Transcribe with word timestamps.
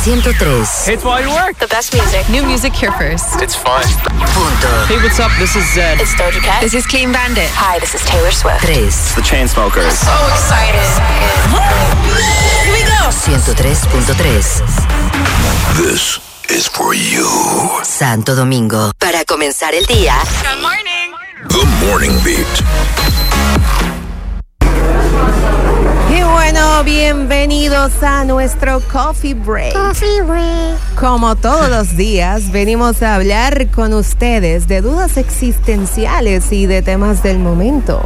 103. 0.00 0.64
It's 0.94 1.04
while 1.04 1.20
you 1.20 1.28
work. 1.28 1.58
The 1.58 1.68
best 1.68 1.92
music. 1.92 2.26
New 2.30 2.42
music 2.42 2.72
here 2.72 2.90
first. 2.92 3.36
It's 3.42 3.54
fun. 3.54 3.84
Punto. 4.32 4.72
Hey, 4.88 4.96
what's 4.96 5.20
up? 5.20 5.30
This 5.38 5.54
is 5.56 5.68
Zed. 5.74 6.00
It's 6.00 6.14
Doja 6.14 6.40
Cat. 6.40 6.62
This 6.62 6.72
is 6.72 6.86
Clean 6.86 7.12
Bandit. 7.12 7.50
Hi, 7.52 7.78
this 7.80 7.94
is 7.94 8.00
Taylor 8.08 8.30
Swift. 8.30 8.64
3. 8.64 8.76
The 8.80 9.20
Chainsmokers. 9.20 9.92
So 10.00 10.16
excited. 10.32 10.80
Here 12.64 12.72
we 12.72 12.80
go. 12.88 13.12
103.3. 13.12 14.16
This 15.76 16.16
is 16.48 16.66
for 16.66 16.94
you. 16.94 17.28
Santo 17.84 18.34
Domingo. 18.34 18.92
Para 18.98 19.26
comenzar 19.26 19.74
el 19.74 19.84
día. 19.84 20.16
Good 20.40 20.62
morning. 20.62 21.12
The 21.44 21.66
Morning 21.84 22.16
Beat. 22.24 23.89
Bueno, 26.52 26.82
bienvenidos 26.82 28.02
a 28.02 28.24
nuestro 28.24 28.80
Coffee 28.80 29.34
Break. 29.34 29.72
Coffee 29.72 30.20
Break. 30.22 30.96
Como 30.96 31.36
todos 31.36 31.70
los 31.70 31.96
días, 31.96 32.50
venimos 32.50 33.04
a 33.04 33.14
hablar 33.14 33.68
con 33.70 33.94
ustedes 33.94 34.66
de 34.66 34.80
dudas 34.80 35.16
existenciales 35.16 36.50
y 36.50 36.66
de 36.66 36.82
temas 36.82 37.22
del 37.22 37.38
momento. 37.38 38.02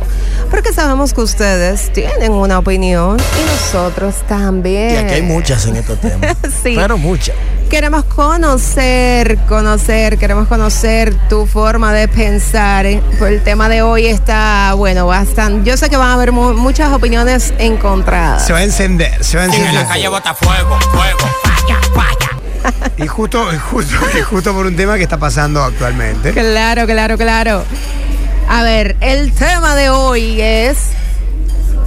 Porque 0.50 0.74
sabemos 0.74 1.14
que 1.14 1.22
ustedes 1.22 1.90
tienen 1.94 2.32
una 2.32 2.58
opinión 2.58 3.16
y 3.18 3.50
nosotros 3.50 4.16
también. 4.28 4.90
Y 4.90 4.96
aquí 4.96 5.14
hay 5.14 5.22
muchas 5.22 5.64
en 5.64 5.76
estos 5.76 5.98
temas. 6.00 6.36
Sí. 6.62 6.74
Pero 6.76 6.98
muchas. 6.98 7.34
Queremos 7.74 8.04
conocer, 8.04 9.36
conocer, 9.48 10.16
queremos 10.16 10.46
conocer 10.46 11.12
tu 11.28 11.44
forma 11.44 11.92
de 11.92 12.06
pensar. 12.06 12.86
Eh, 12.86 13.02
Pues 13.18 13.32
el 13.32 13.42
tema 13.42 13.68
de 13.68 13.82
hoy 13.82 14.06
está, 14.06 14.74
bueno, 14.74 15.08
bastante. 15.08 15.68
Yo 15.68 15.76
sé 15.76 15.90
que 15.90 15.96
van 15.96 16.10
a 16.10 16.12
haber 16.14 16.30
mu- 16.30 16.54
muchas 16.54 16.92
opiniones 16.92 17.52
encontradas. 17.58 18.46
Se 18.46 18.52
va 18.52 18.60
a 18.60 18.62
encender, 18.62 19.24
se 19.24 19.38
va 19.38 19.42
a 19.42 19.46
encender. 19.46 20.08
bota 20.08 20.34
fuego, 20.34 20.78
fuego. 20.92 21.18
Falla, 21.42 21.80
falla. 21.92 22.92
Y 22.96 23.08
justo, 23.08 23.52
y 23.52 23.58
justo, 23.58 23.96
y 24.16 24.20
justo 24.22 24.54
por 24.54 24.66
un 24.66 24.76
tema 24.76 24.96
que 24.96 25.02
está 25.02 25.18
pasando 25.18 25.60
actualmente. 25.60 26.30
Claro, 26.30 26.86
claro, 26.86 27.18
claro. 27.18 27.64
A 28.48 28.62
ver, 28.62 28.94
el 29.00 29.32
tema 29.32 29.74
de 29.74 29.90
hoy 29.90 30.40
es. 30.40 30.78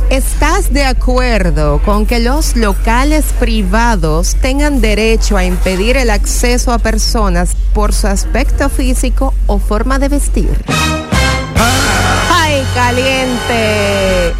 ¿Estás 0.09 0.71
de 0.71 0.85
acuerdo 0.85 1.81
con 1.83 2.05
que 2.05 2.21
los 2.21 2.55
locales 2.55 3.25
privados 3.39 4.35
tengan 4.35 4.79
derecho 4.79 5.35
a 5.35 5.43
impedir 5.43 5.97
el 5.97 6.09
acceso 6.09 6.71
a 6.71 6.79
personas 6.79 7.49
por 7.73 7.93
su 7.93 8.07
aspecto 8.07 8.69
físico 8.69 9.33
o 9.47 9.59
forma 9.59 9.99
de 9.99 10.07
vestir? 10.07 10.63
¡Ay, 12.31 12.65
caliente! 12.73 14.33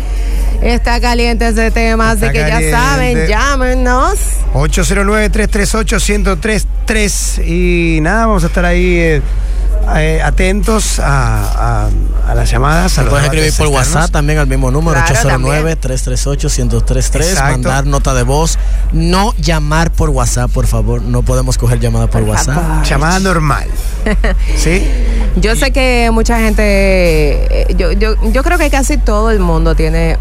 Está 0.62 1.02
caliente 1.02 1.50
ese 1.50 1.70
tema, 1.70 2.12
así 2.12 2.24
Está 2.26 2.32
que 2.32 2.40
caliente. 2.40 2.72
ya 2.72 2.80
saben, 2.80 3.28
llámenos. 3.28 4.18
809-338-1033. 4.54 7.46
Y 7.46 8.00
nada, 8.02 8.26
vamos 8.28 8.46
a 8.46 8.48
estar 8.48 8.64
ahí 8.64 9.00
eh, 9.00 9.22
eh, 9.96 10.22
atentos 10.24 11.00
a, 11.00 11.86
a- 11.86 11.90
a 12.28 12.36
las 12.36 12.52
llamadas. 12.52 12.98
A 13.00 13.06
puedes 13.06 13.24
escribir 13.26 13.54
por 13.56 13.68
externos. 13.68 13.74
WhatsApp 13.96 14.12
también 14.12 14.38
al 14.40 14.48
mismo 14.48 14.70
número, 14.70 15.00
Claro, 15.08 15.30
también. 15.30 15.64
809-338-1033. 15.66 17.16
Exacto. 17.16 17.52
Mandar 17.52 17.86
nota 17.86 18.14
de 18.14 18.24
voz. 18.24 18.58
No 18.92 19.34
llamar 19.38 19.92
por 19.92 20.10
WhatsApp, 20.10 20.52
por 20.52 20.68
favor. 20.68 21.02
No 21.02 21.22
podemos 21.24 21.58
coger 21.58 21.80
llamadas 21.80 22.10
por, 22.10 22.22
Por 22.22 22.32
WhatsApp. 22.32 22.56
favor. 22.56 22.84
Llamada 22.86 23.20
normal. 23.20 23.68
¿Sí? 24.58 24.86
Yo 25.38 25.56
sé 25.56 25.72
que 25.72 26.10
mucha 26.12 26.38
gente, 26.40 26.64
eh, 27.62 27.76
yo, 27.78 27.92
yo, 27.94 28.16
yo 28.32 28.44
creo 28.44 28.58
que 28.58 28.70
casi 28.70 28.98
todo 28.98 29.32
el 29.32 29.40
mundo 29.40 29.76
tiene 29.76 30.18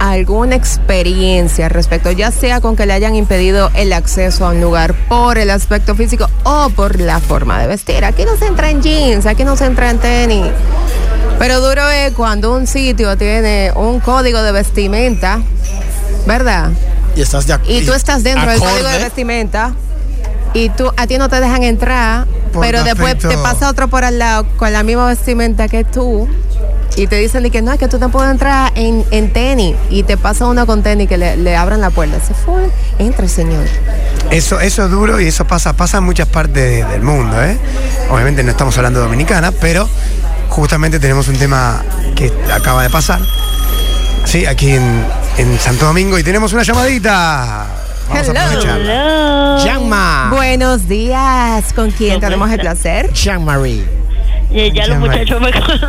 alguna 0.00 0.56
experiencia 0.56 1.66
al 1.66 1.70
respecto, 1.70 2.10
ya 2.10 2.32
sea 2.32 2.60
con 2.60 2.74
que 2.74 2.86
le 2.86 2.94
hayan 2.94 3.14
impedido 3.14 3.70
el 3.74 3.92
acceso 3.92 4.46
a 4.46 4.50
un 4.50 4.60
lugar 4.60 4.94
por 5.08 5.38
el 5.38 5.50
aspecto 5.50 5.94
físico 5.94 6.28
o 6.42 6.70
por 6.70 6.98
la 6.98 7.20
forma 7.20 7.60
de 7.60 7.68
vestir. 7.68 8.04
Aquí 8.04 8.24
no 8.24 8.36
se 8.36 8.46
entra 8.46 8.70
en 8.70 8.82
jeans, 8.82 9.26
aquí 9.26 9.44
no 9.44 9.56
se 9.56 9.66
entra 9.66 9.90
en 9.90 9.98
tenis. 9.98 10.46
Pero 11.38 11.60
duro 11.60 11.88
es 11.90 12.12
cuando 12.14 12.54
un 12.54 12.66
sitio 12.66 13.16
tiene 13.16 13.72
un 13.76 14.00
código 14.00 14.42
de 14.42 14.52
vestimenta, 14.52 15.40
¿verdad? 16.26 16.70
Y 17.14 17.20
estás 17.20 17.46
de 17.46 17.58
Y 17.68 17.84
tú 17.84 17.92
estás 17.92 18.22
dentro 18.22 18.50
del 18.50 18.58
código 18.58 18.88
de 18.88 18.98
vestimenta 18.98 19.74
y 20.54 20.70
tú 20.70 20.90
a 20.96 21.06
ti 21.06 21.18
no 21.18 21.28
te 21.28 21.40
dejan 21.40 21.62
entrar, 21.62 22.26
Por 22.52 22.62
pero 22.64 22.82
después 22.84 23.18
te 23.18 23.36
pasa 23.38 23.68
otro 23.68 23.88
por 23.88 24.04
al 24.04 24.18
lado 24.18 24.46
con 24.56 24.72
la 24.72 24.82
misma 24.82 25.08
vestimenta 25.08 25.68
que 25.68 25.84
tú 25.84 26.26
y 26.96 27.06
te 27.06 27.16
dicen 27.16 27.42
de 27.42 27.50
que 27.50 27.62
no, 27.62 27.72
es 27.72 27.78
que 27.78 27.88
tú 27.88 27.98
no 27.98 28.10
puedes 28.10 28.30
entrar 28.30 28.72
en, 28.74 29.04
en 29.10 29.32
tenis 29.32 29.76
y 29.90 30.02
te 30.02 30.16
pasa 30.16 30.46
uno 30.46 30.66
con 30.66 30.82
tenis 30.82 31.08
que 31.08 31.16
le, 31.18 31.36
le 31.36 31.56
abran 31.56 31.80
la 31.80 31.90
puerta. 31.90 32.18
Se 32.20 32.34
fue, 32.34 32.68
entra 32.98 33.26
señor. 33.28 33.64
Eso, 34.30 34.60
eso 34.60 34.84
es 34.84 34.90
duro 34.90 35.20
y 35.20 35.26
eso 35.28 35.44
pasa, 35.46 35.72
pasa 35.72 35.98
en 35.98 36.04
muchas 36.04 36.26
partes 36.28 36.54
de- 36.54 36.84
del 36.84 37.02
mundo, 37.02 37.42
¿eh? 37.42 37.56
Obviamente 38.10 38.42
no 38.42 38.50
estamos 38.50 38.76
hablando 38.76 39.00
de 39.00 39.06
Dominicana, 39.06 39.52
pero 39.52 39.88
justamente 40.48 40.98
tenemos 41.00 41.28
un 41.28 41.36
tema 41.36 41.82
que 42.14 42.32
acaba 42.52 42.82
de 42.82 42.90
pasar. 42.90 43.20
Sí, 44.24 44.44
aquí 44.46 44.72
en, 44.72 45.04
en 45.38 45.58
Santo 45.58 45.86
Domingo 45.86 46.18
y 46.18 46.22
tenemos 46.22 46.52
una 46.52 46.62
llamadita. 46.62 47.66
Vamos 48.08 48.28
Hello. 48.28 48.40
a 48.40 48.44
aprovecharla. 48.44 49.58
Jean-Ma. 49.64 50.28
Buenos 50.34 50.88
días, 50.88 51.72
¿con 51.72 51.90
quién 51.92 52.20
tenemos 52.20 52.50
el 52.50 52.58
placer? 52.60 53.12
Jean-Marie. 53.12 53.99
Y 54.52 54.72
ya 54.72 54.86
los 54.88 54.98
muchachos 54.98 55.40
me 55.40 55.52
conocen. 55.60 55.88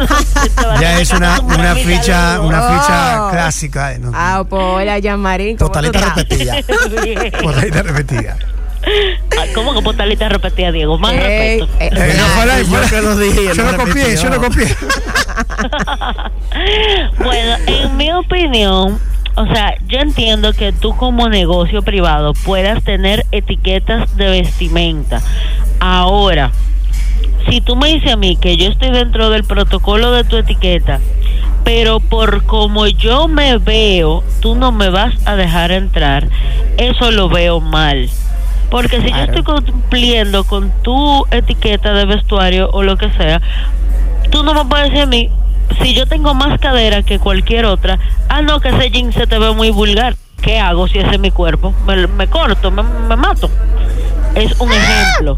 Ya 0.79 0.99
es 0.99 1.11
una, 1.11 1.39
una 1.41 1.75
ficha, 1.75 2.39
una 2.41 2.67
Oh. 2.67 2.79
ficha 2.79 3.27
clásica. 3.31 3.89
de 3.89 3.99
no- 3.99 4.11
Ah, 4.13 4.43
pues 4.47 4.61
hola, 4.63 4.99
Yamarín. 4.99 5.57
¿cómo 5.57 5.71
tú 5.71 5.81
Totalita 5.81 6.13
repetida. 6.15 6.55
Repetida. 7.83 8.37
Ah, 8.83 9.45
¿Cómo 9.53 9.73
que 9.75 9.81
postalita 9.81 10.27
repetida, 10.29 10.71
Diego? 10.71 10.97
Más 10.97 11.13
Ey, 11.13 11.59
respeto. 11.59 11.69
eh, 11.79 11.89
Eh, 12.11 12.15
no, 12.17 12.25
ojalá, 12.25 12.61
Yo 12.61 12.67
ojalá. 12.71 12.89
que 12.89 13.01
lo 13.01 13.15
dije, 13.17 13.41
Yo 13.55 13.63
no 13.63 13.71
lo 13.71 13.77
copié, 13.77 13.93
repitió. 14.03 14.23
yo 14.23 14.29
lo 14.29 14.41
copié. 14.41 14.67
bueno, 17.19 17.55
en 17.67 17.97
mi 17.97 18.11
opinión, 18.11 18.99
o 19.35 19.45
sea, 19.47 19.75
yo 19.87 19.99
entiendo 19.99 20.53
que 20.53 20.71
tú 20.73 20.95
como 20.95 21.29
negocio 21.29 21.81
privado 21.83 22.33
puedas 22.33 22.83
tener 22.83 23.25
etiquetas 23.31 24.15
de 24.17 24.29
vestimenta. 24.29 25.21
Ahora, 25.79 26.51
si 27.49 27.61
tú 27.61 27.75
me 27.75 27.89
dices 27.89 28.11
a 28.11 28.17
mí 28.17 28.35
que 28.35 28.57
yo 28.57 28.67
estoy 28.67 28.91
dentro 28.91 29.29
del 29.29 29.43
protocolo 29.43 30.11
de 30.11 30.23
tu 30.23 30.37
etiqueta, 30.37 30.99
pero 31.63 31.99
por 31.99 32.43
como 32.45 32.87
yo 32.87 33.27
me 33.27 33.57
veo, 33.57 34.23
tú 34.41 34.55
no 34.55 34.71
me 34.71 34.89
vas 34.89 35.13
a 35.25 35.35
dejar 35.35 35.71
entrar, 35.71 36.27
eso 36.77 37.11
lo 37.11 37.29
veo 37.29 37.59
mal. 37.59 38.09
Porque 38.69 39.01
si 39.01 39.09
yo 39.09 39.17
estoy 39.17 39.43
cumpliendo 39.43 40.45
con 40.45 40.71
tu 40.81 41.25
etiqueta 41.29 41.93
de 41.93 42.05
vestuario 42.05 42.69
o 42.71 42.83
lo 42.83 42.95
que 42.97 43.11
sea, 43.11 43.41
tú 44.29 44.43
no 44.43 44.53
me 44.53 44.65
puedes 44.65 44.87
decir 44.87 45.03
a 45.03 45.05
mí, 45.05 45.29
si 45.81 45.93
yo 45.93 46.05
tengo 46.05 46.33
más 46.33 46.59
cadera 46.59 47.03
que 47.03 47.19
cualquier 47.19 47.65
otra, 47.65 47.99
ah, 48.29 48.41
no, 48.41 48.59
que 48.59 48.69
ese 48.69 48.89
jean 48.89 49.11
se 49.11 49.27
te 49.27 49.39
ve 49.39 49.53
muy 49.53 49.71
vulgar. 49.71 50.15
¿Qué 50.41 50.57
hago 50.57 50.87
si 50.87 50.99
ese 50.99 51.11
es 51.11 51.19
mi 51.19 51.31
cuerpo? 51.31 51.73
Me, 51.85 52.07
me 52.07 52.27
corto, 52.27 52.71
me, 52.71 52.81
me 52.81 53.15
mato. 53.15 53.49
Es 54.35 54.59
un 54.59 54.71
ejemplo. 54.71 55.37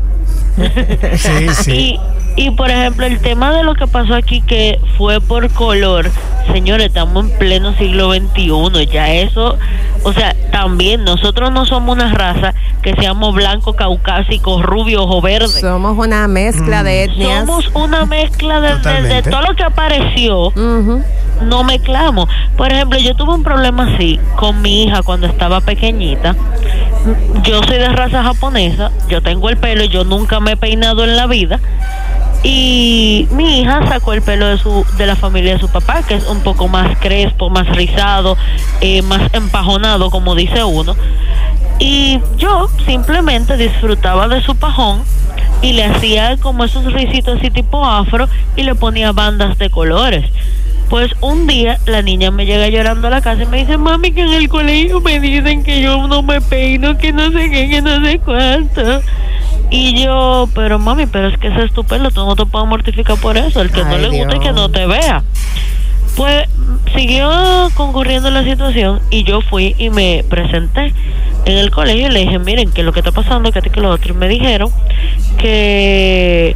Sí, 1.18 1.50
sí. 1.64 2.00
Y, 2.36 2.46
y 2.48 2.52
por 2.52 2.70
ejemplo, 2.70 3.06
el 3.06 3.20
tema 3.20 3.52
de 3.52 3.64
lo 3.64 3.76
que 3.76 3.88
pasó 3.88 4.16
aquí 4.16 4.42
que 4.42 4.80
fue 4.98 5.20
por 5.22 5.50
color, 5.52 6.10
señores, 6.52 6.88
estamos 6.88 7.26
en 7.26 7.38
pleno 7.38 7.76
siglo 7.78 8.12
XXI, 8.14 8.88
ya 8.92 9.12
eso, 9.14 9.58
o 10.04 10.14
sea, 10.14 10.36
también 10.52 11.04
nosotros 11.04 11.52
no 11.52 11.66
somos 11.66 11.96
una 11.96 12.14
raza 12.14 12.54
que 12.82 12.94
seamos 12.96 13.34
blanco, 13.34 13.74
caucásico, 13.74 14.62
rubio 14.62 15.04
o 15.04 15.22
verde. 15.22 15.48
Somos 15.62 15.96
una 16.04 16.28
mezcla 16.28 16.84
de 16.84 17.04
etnias. 17.06 17.40
Somos 17.46 17.70
una 17.74 18.06
mezcla 18.06 18.60
de, 18.62 18.68
de- 18.68 18.74
de 18.74 18.78
Totalmente. 18.82 19.30
todo 19.30 19.42
lo 19.42 19.56
que 19.56 19.64
apareció. 19.64 20.52
No 21.42 21.64
mezclamos. 21.64 22.30
Por 22.58 22.72
ejemplo, 22.72 23.00
yo 23.00 23.16
tuve 23.16 23.34
un 23.34 23.44
problema 23.44 23.94
así 23.94 24.20
con 24.36 24.62
mi 24.62 24.84
hija 24.84 25.02
cuando 25.04 25.28
estaba 25.28 25.62
pequeñita. 25.62 26.36
Yo 27.44 27.62
soy 27.64 27.78
de 27.78 27.90
raza 27.90 28.24
japonesa, 28.24 28.92
yo 29.10 29.22
tengo 29.22 29.50
el 29.50 29.58
pelo, 29.58 29.84
yo 29.86 30.04
nunca 30.04 30.40
me 30.40 30.54
he 30.54 30.58
peinado 30.58 31.04
en 31.04 31.16
la 31.16 31.28
vida. 31.28 31.60
Y 32.44 33.28
mi 33.32 33.62
hija 33.62 33.88
sacó 33.88 34.12
el 34.12 34.22
pelo 34.22 34.48
de 34.48 34.58
su 34.58 34.86
de 34.98 35.06
la 35.06 35.16
familia 35.16 35.54
de 35.54 35.60
su 35.60 35.70
papá, 35.70 36.04
que 36.04 36.16
es 36.16 36.28
un 36.28 36.42
poco 36.42 36.68
más 36.68 36.98
crespo, 37.00 37.50
más 37.50 37.68
rizado, 37.70 38.38
eh, 38.82 39.02
más 39.02 39.34
empajonado, 39.34 40.10
como 40.10 40.36
dice 40.36 40.64
uno. 40.64 40.96
Y 41.80 42.20
yo 42.38 42.70
simplemente 42.86 43.56
disfrutaba 43.58 44.28
de 44.28 44.42
su 44.42 44.56
pajón 44.56 45.04
y 45.62 45.74
le 45.74 45.86
hacía 45.86 46.38
como 46.38 46.66
esos 46.66 46.92
risitos 46.92 47.40
así 47.40 47.50
tipo 47.50 47.86
afro 47.86 48.28
y 48.56 48.64
le 48.64 48.76
ponía 48.76 49.14
bandas 49.14 49.58
de 49.58 49.70
colores. 49.70 50.26
Pues 50.94 51.12
un 51.22 51.48
día 51.48 51.80
la 51.88 52.04
niña 52.04 52.30
me 52.30 52.46
llega 52.46 52.70
llorando 52.70 53.08
a 53.08 53.10
la 53.10 53.20
casa 53.20 53.42
y 53.42 53.46
me 53.48 53.58
dice, 53.58 53.80
mami, 53.80 54.12
que 54.12 54.22
en 54.22 54.32
el 54.32 54.48
colegio 54.48 55.02
me 55.02 55.20
dicen 55.20 55.64
que 55.64 55.82
yo 55.82 56.08
no 56.08 56.22
me 56.22 56.40
peino, 56.40 57.00
que 57.00 57.12
no 57.12 57.32
sé 57.32 57.50
qué, 57.50 57.68
que 57.68 57.82
no 57.82 58.06
sé 58.06 58.20
cuánto. 58.20 59.02
Y 59.72 60.00
yo, 60.00 60.48
pero 60.54 60.78
mami, 60.78 61.08
pero 61.08 61.30
es 61.30 61.38
que 61.40 61.48
ese 61.48 61.64
es 61.64 61.74
tu 61.74 61.84
pelo, 61.84 62.12
tú 62.12 62.24
no 62.24 62.36
te 62.36 62.46
puedes 62.46 62.68
mortificar 62.68 63.18
por 63.18 63.38
eso. 63.38 63.60
El 63.60 63.72
que 63.72 63.84
no 63.84 63.98
le 63.98 64.10
gusta 64.10 64.36
y 64.36 64.40
que 64.40 64.54
Dios. 64.54 64.56
no 64.56 64.70
te 64.70 64.86
vea. 64.86 65.24
Pues 66.16 66.48
siguió 66.96 67.72
concurriendo 67.74 68.30
la 68.30 68.44
situación 68.44 69.02
y 69.10 69.24
yo 69.24 69.42
fui 69.42 69.74
y 69.80 69.90
me 69.90 70.24
presenté. 70.30 70.94
en 71.46 71.58
el 71.58 71.72
colegio 71.72 72.06
y 72.06 72.12
le 72.12 72.20
dije, 72.20 72.38
miren, 72.38 72.72
¿qué 72.72 72.82
es 72.82 72.86
lo 72.86 72.94
que 72.94 73.00
está 73.00 73.12
pasando? 73.12 73.52
Que 73.52 73.62
que 73.62 73.82
lo 73.82 73.90
otro. 73.90 74.14
Y 74.14 74.16
me 74.16 74.28
dijeron 74.28 74.70
que 75.40 76.56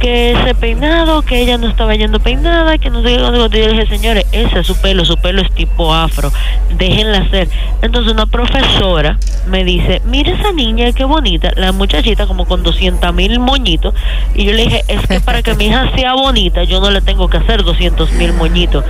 que 0.00 0.32
ese 0.32 0.54
peinado, 0.54 1.22
que 1.22 1.40
ella 1.40 1.58
no 1.58 1.68
estaba 1.68 1.94
yendo 1.94 2.18
peinada, 2.20 2.78
que 2.78 2.90
no 2.90 3.02
sé 3.02 3.08
qué. 3.08 3.18
Yo 3.18 3.48
le 3.48 3.68
dije, 3.72 3.86
señores, 3.86 4.24
ese 4.32 4.60
es 4.60 4.66
su 4.66 4.74
pelo, 4.76 5.04
su 5.04 5.16
pelo 5.18 5.42
es 5.42 5.52
tipo 5.52 5.94
afro, 5.94 6.32
déjenla 6.76 7.18
hacer. 7.18 7.48
Entonces 7.82 8.12
una 8.12 8.26
profesora 8.26 9.18
me 9.46 9.62
dice, 9.62 10.00
mira 10.06 10.32
esa 10.32 10.52
niña, 10.52 10.92
qué 10.92 11.04
bonita, 11.04 11.50
la 11.56 11.72
muchachita 11.72 12.26
como 12.26 12.46
con 12.46 12.62
200 12.62 13.14
mil 13.14 13.38
moñitos. 13.38 13.94
Y 14.34 14.44
yo 14.44 14.52
le 14.52 14.64
dije, 14.64 14.84
es 14.88 15.06
que 15.06 15.20
para 15.20 15.42
que 15.42 15.54
mi 15.54 15.66
hija 15.66 15.90
sea 15.94 16.14
bonita, 16.14 16.64
yo 16.64 16.80
no 16.80 16.90
le 16.90 17.02
tengo 17.02 17.28
que 17.28 17.36
hacer 17.36 17.62
200 17.62 18.10
mil 18.12 18.32
moñitos. 18.32 18.84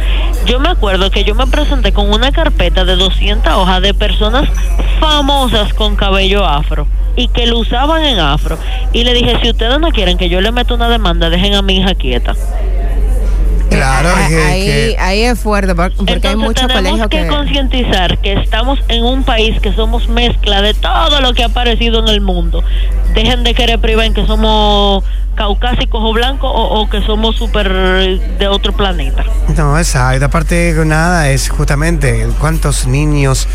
Yo 0.46 0.60
me 0.60 0.68
acuerdo 0.68 1.10
que 1.10 1.24
yo 1.24 1.34
me 1.34 1.46
presenté 1.48 1.92
con 1.92 2.12
una 2.12 2.30
carpeta 2.30 2.84
de 2.84 2.96
200 2.96 3.52
hojas 3.52 3.82
de 3.82 3.94
personas 3.94 4.48
famosas 5.00 5.74
con 5.74 5.96
cabello 5.96 6.44
afro 6.44 6.86
y 7.16 7.28
que 7.28 7.46
lo 7.46 7.58
usaban 7.58 8.02
en 8.04 8.18
afro. 8.18 8.58
Y 8.92 9.04
le 9.04 9.14
dije, 9.14 9.38
si 9.42 9.50
ustedes 9.50 9.78
no 9.80 9.90
quieren 9.90 10.18
que 10.18 10.28
yo 10.28 10.40
le 10.40 10.52
meta 10.52 10.74
una 10.74 10.88
demanda, 11.00 11.30
dejen 11.30 11.54
a 11.54 11.62
mi 11.62 11.78
hija 11.78 11.94
quieta. 11.94 12.34
Claro, 13.70 14.08
Ah, 14.14 14.26
que- 14.28 14.42
ahí, 14.42 14.64
que- 14.64 14.96
ahí 14.98 15.20
es 15.22 15.38
fuerte 15.38 15.74
por- 15.74 15.92
porque 15.94 16.10
hay 16.12 16.16
Entonces 16.16 16.36
muchos 16.38 16.66
tenemos 16.66 16.82
colegios 16.90 17.08
que 17.08 17.22
que... 17.22 17.26
concientizar 17.28 18.18
que 18.18 18.32
estamos 18.34 18.80
en 18.88 19.04
un 19.04 19.22
país 19.22 19.58
que 19.60 19.72
somos 19.72 20.08
mezcla 20.08 20.60
de 20.60 20.74
todo 20.74 21.20
lo 21.20 21.32
que 21.34 21.44
ha 21.44 21.46
aparecido 21.46 22.00
en 22.00 22.08
el 22.08 22.20
mundo. 22.20 22.62
Dejen 23.14 23.44
de 23.44 23.54
querer 23.54 23.78
privar 23.78 24.06
en 24.06 24.14
que 24.14 24.26
somos 24.26 25.04
caucásicos 25.36 26.00
o 26.02 26.12
blancos 26.12 26.50
o, 26.52 26.80
o 26.80 26.90
que 26.90 27.00
somos 27.02 27.36
súper 27.36 27.68
de 28.38 28.48
otro 28.48 28.72
planeta. 28.72 29.24
No, 29.56 29.78
exacto. 29.78 30.24
Aparte, 30.24 30.74
nada, 30.84 31.30
es 31.30 31.48
justamente 31.48 32.26
cuántos 32.38 32.86
niños. 32.86 33.48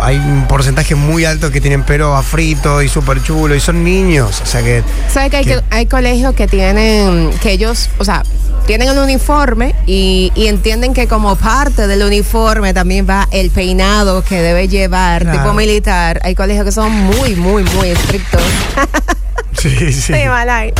Hay 0.00 0.16
un 0.18 0.46
porcentaje 0.46 0.94
muy 0.94 1.24
alto 1.24 1.50
que 1.50 1.60
tienen 1.60 1.82
pelo 1.82 2.14
afrito 2.16 2.82
y 2.82 2.88
súper 2.88 3.22
chulo 3.22 3.54
y 3.54 3.60
son 3.60 3.82
niños. 3.84 4.40
O 4.42 4.46
sea 4.46 4.62
que. 4.62 4.82
¿Sabes 5.12 5.30
que 5.30 5.36
hay, 5.38 5.44
que- 5.44 5.54
que 5.56 5.62
hay 5.70 5.86
colegios 5.86 6.34
que 6.34 6.46
tienen, 6.48 7.30
que 7.42 7.52
ellos, 7.52 7.88
o 7.98 8.04
sea, 8.04 8.22
tienen 8.66 8.88
el 8.88 8.98
uniforme 8.98 9.74
y, 9.86 10.32
y 10.34 10.48
entienden 10.48 10.92
que 10.92 11.06
como 11.06 11.36
parte 11.36 11.86
del 11.86 12.02
uniforme 12.02 12.74
también 12.74 13.06
va 13.08 13.28
el 13.30 13.50
peinado 13.50 14.22
que 14.24 14.42
debe 14.42 14.68
llevar, 14.68 15.22
Claro. 15.22 15.38
tipo 15.38 15.52
militar. 15.54 16.20
Hay 16.24 16.34
colegios 16.34 16.64
que 16.64 16.72
son 16.72 16.90
muy, 16.92 17.36
muy, 17.36 17.62
muy 17.64 17.88
estrictos. 17.88 18.42
Sí, 19.56 19.70
sí. 19.90 20.12
Sí, 20.12 20.28
malay. 20.28 20.72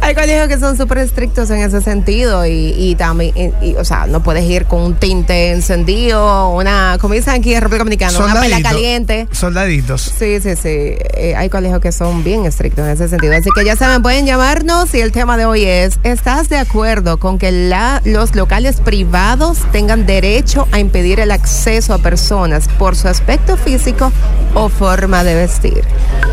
Hay 0.00 0.14
colegios 0.16 0.48
que 0.48 0.58
son 0.58 0.76
súper 0.76 0.98
estrictos 0.98 1.48
en 1.50 1.60
ese 1.60 1.80
sentido 1.80 2.44
y, 2.44 2.74
y 2.76 2.96
también, 2.96 3.32
y- 3.62 3.68
y, 3.70 3.74
o 3.76 3.84
sea, 3.84 4.06
no 4.06 4.20
puedes 4.22 4.44
ir 4.44 4.66
con 4.66 4.82
un 4.82 4.94
tinte 4.96 5.52
encendido, 5.52 6.50
una, 6.50 6.98
como 7.00 7.14
dicen 7.14 7.34
aquí 7.34 7.54
en 7.54 7.60
República 7.62 7.84
Dominicana, 7.84 8.18
una 8.18 8.26
pela 8.34 8.42
Soldadito. 8.56 8.68
caliente. 8.68 9.28
Soldaditos. 9.30 10.02
Sí, 10.18 10.40
sí, 10.40 10.56
sí. 10.56 10.68
Eh, 10.68 11.34
hay 11.36 11.48
colegios 11.48 11.80
que 11.80 11.92
son 11.92 12.24
bien 12.24 12.44
estrictos 12.44 12.84
en 12.84 12.90
ese 12.92 13.08
sentido. 13.08 13.32
Así 13.34 13.48
que 13.54 13.64
ya 13.64 13.76
saben, 13.76 14.02
pueden 14.02 14.26
llamarnos 14.26 14.92
y 14.94 15.00
el 15.00 15.12
tema 15.12 15.36
de 15.36 15.46
hoy 15.46 15.64
es, 15.64 15.98
¿estás 16.02 16.48
de 16.48 16.58
acuerdo 16.58 17.18
con 17.18 17.38
que 17.38 17.52
la- 17.52 18.02
los 18.04 18.34
locales 18.34 18.80
privados 18.80 19.58
tengan 19.70 20.04
derecho 20.04 20.66
a 20.72 20.80
impedir 20.80 21.20
el 21.20 21.30
acceso 21.30 21.94
a 21.94 21.98
personas 21.98 22.68
por 22.76 22.96
su 22.96 23.06
aspecto 23.08 23.56
físico 23.56 24.12
o 24.54 24.68
forma 24.68 25.22
de 25.22 25.34
vestir? 25.36 25.84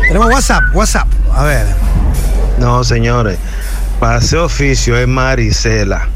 Tenemos 0.08 0.28
WhatsApp, 0.28 0.62
WhatsApp. 0.74 1.06
A 1.34 1.44
ver. 1.44 1.66
No, 2.58 2.84
señores. 2.84 3.38
Para 4.00 4.16
hacer 4.16 4.38
oficio 4.40 4.96
es 4.96 5.06
Marisela. 5.08 6.08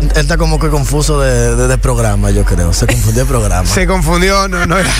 Él 0.00 0.10
está 0.16 0.36
como 0.36 0.58
que 0.58 0.68
confuso 0.68 1.20
de, 1.20 1.54
de- 1.54 1.68
de 1.68 1.78
programa, 1.78 2.30
yo 2.30 2.44
creo. 2.44 2.72
Se 2.72 2.86
confundió 2.86 3.22
de 3.22 3.28
programa. 3.28 3.68
Se 3.68 3.86
confundió, 3.86 4.48
no, 4.48 4.66
no 4.66 4.78
era. 4.78 4.90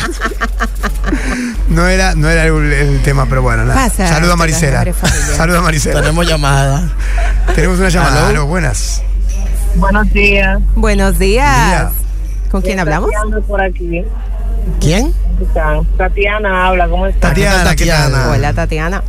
No 1.68 1.86
era, 1.88 2.14
no 2.14 2.28
era 2.28 2.44
el, 2.46 2.72
el 2.72 3.02
tema, 3.02 3.26
pero 3.28 3.42
bueno, 3.42 3.64
nada. 3.64 3.88
Pasa, 3.88 4.06
Saluda 4.06 4.34
a 4.34 4.36
Marisela. 4.36 4.84
Saluda 5.36 5.58
a 5.58 5.62
Marisela. 5.62 6.00
Tenemos 6.00 6.26
llamada. 6.28 6.92
Tenemos 7.54 7.78
una 7.80 7.88
llamada. 7.88 8.18
Aló. 8.20 8.28
Aló, 8.28 8.46
buenas. 8.46 9.02
Buenos 9.74 10.12
días. 10.12 10.60
Buenos 10.76 11.18
días. 11.18 11.92
¿Con 12.50 12.62
quién 12.62 12.78
hablamos? 12.78 13.10
Por 13.48 13.60
aquí. 13.60 14.04
¿Quién? 14.80 15.12
Tatiana 15.96 16.66
habla, 16.66 16.88
¿cómo 16.88 17.06
están? 17.06 17.30
Tatiana, 17.30 17.74
¿qué 17.76 17.86
tal? 17.86 18.10
Tatiana. 18.10 18.32
Hola, 18.32 18.52
Tatiana. 18.52 19.02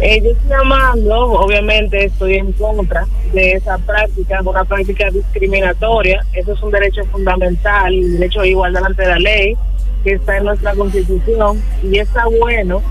Eh, 0.00 0.20
yo 0.22 0.30
estoy 0.30 0.48
llamando, 0.48 1.14
obviamente 1.32 2.06
estoy 2.06 2.34
en 2.34 2.52
contra 2.52 3.06
de 3.32 3.52
esa 3.52 3.78
práctica, 3.78 4.40
es 4.40 4.46
una 4.46 4.64
práctica 4.64 5.10
discriminatoria. 5.10 6.20
Eso 6.32 6.52
es 6.52 6.62
un 6.62 6.70
derecho 6.70 7.04
fundamental, 7.06 7.92
el 7.92 8.18
derecho 8.18 8.40
de 8.40 8.48
igualdad 8.48 8.84
ante 8.84 9.06
la 9.06 9.18
ley, 9.18 9.56
que 10.02 10.14
está 10.14 10.36
en 10.36 10.44
nuestra 10.44 10.74
constitución. 10.74 11.62
Y 11.82 11.98
está 11.98 12.24
bueno 12.26 12.82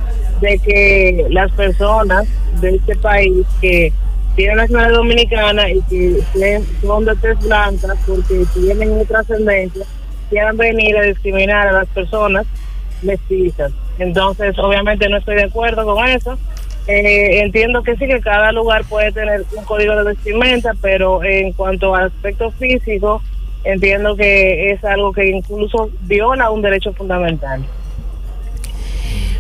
de 0.42 0.58
que 0.60 1.28
las 1.30 1.52
personas 1.52 2.26
de 2.62 2.76
este 2.76 2.96
país 2.96 3.46
que 3.62 3.92
tienen 4.36 4.58
nacionalidad 4.58 4.98
dominicana 4.98 5.70
y 5.70 5.82
que 5.84 6.64
son 6.82 7.06
de 7.06 7.16
tez 7.18 7.38
blanca 7.40 7.90
porque 8.08 8.46
tienen 8.54 9.00
otra 9.00 9.24
quieran 10.30 10.58
venir 10.58 10.98
a 10.98 11.02
discriminar 11.02 11.68
a 11.68 11.72
las 11.72 11.88
personas 11.90 12.46
mestizas. 13.02 13.72
Entonces, 14.00 14.58
obviamente 14.58 15.08
no 15.10 15.18
estoy 15.18 15.36
de 15.36 15.44
acuerdo 15.44 15.86
con 15.86 16.08
eso. 16.08 16.38
Eh, 16.88 17.40
entiendo 17.40 17.82
que 17.84 17.96
sí, 17.96 18.08
que 18.08 18.20
cada 18.20 18.52
lugar 18.52 18.84
puede 18.86 19.12
tener 19.12 19.46
un 19.56 19.64
código 19.64 19.96
de 19.96 20.04
vestimenta, 20.04 20.74
pero 20.82 21.24
en 21.24 21.54
cuanto 21.54 21.96
al 21.96 22.08
aspecto 22.08 22.52
físico, 22.52 23.22
entiendo 23.64 24.16
que 24.16 24.72
es 24.72 24.84
algo 24.84 25.14
que 25.14 25.30
incluso 25.30 25.90
viola 26.02 26.50
un 26.50 26.62
derecho 26.62 26.92
fundamental. 26.94 27.64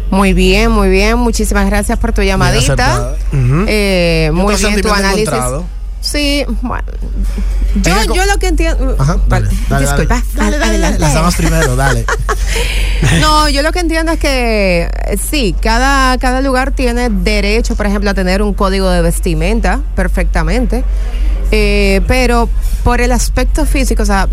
Muy 0.09 0.33
bien, 0.33 0.69
muy 0.71 0.89
bien. 0.89 1.18
Muchísimas 1.18 1.65
gracias 1.65 1.97
por 1.97 2.13
tu 2.13 2.21
llamadita. 2.21 3.15
Eh, 3.68 4.30
muy 4.31 4.56
bien 4.56 4.81
tu 4.81 4.89
análisis. 4.89 5.27
encontrado. 5.27 5.65
Sí, 6.03 6.45
bueno. 6.61 6.83
Yo, 7.75 7.95
Venga 7.95 8.13
yo 8.13 8.25
lo 8.25 8.38
que 8.38 8.47
entiendo. 8.47 8.95
Ajá, 9.00 9.17
dale, 9.27 9.47
dale, 9.69 9.85
Disculpa, 9.85 10.15
dale. 10.15 10.25
Dale, 10.35 10.57
dale, 10.57 10.65
adelante. 10.65 11.00
Las 11.00 11.13
damas 11.13 11.35
primero, 11.35 11.75
dale. 11.75 12.05
No, 13.19 13.50
yo 13.50 13.61
lo 13.63 13.71
que 13.71 13.79
entiendo 13.79 14.13
es 14.13 14.19
que 14.19 14.83
eh, 14.83 15.17
sí, 15.17 15.53
cada, 15.61 16.17
cada 16.19 16.39
lugar 16.41 16.71
tiene 16.71 17.09
derecho, 17.09 17.75
por 17.75 17.85
ejemplo, 17.85 18.09
a 18.09 18.13
tener 18.13 18.41
un 18.41 18.53
código 18.53 18.89
de 18.89 19.01
vestimenta 19.01 19.81
perfectamente. 19.95 20.83
Eh, 21.55 22.01
pero 22.07 22.50
por 22.83 23.00
el 23.00 23.11
aspecto 23.11 23.67
físico, 23.67 24.01
o 24.01 24.05
sea, 24.07 24.27